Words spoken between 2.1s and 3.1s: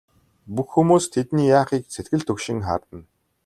түгшин харна.